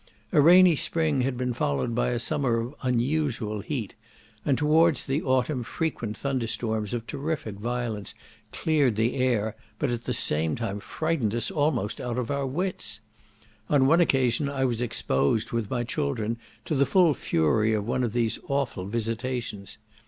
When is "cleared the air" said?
8.51-9.55